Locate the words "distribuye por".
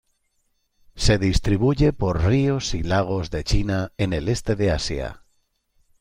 1.19-2.23